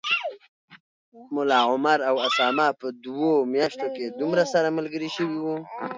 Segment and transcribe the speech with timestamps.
[1.33, 5.47] ملا عمر او اسامه په دوو میاشتو کي دومره سره ملګري شوي و